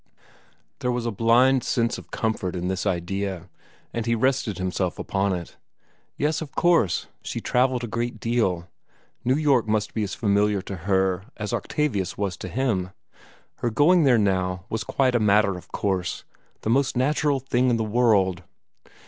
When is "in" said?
2.55-2.69, 17.69-17.77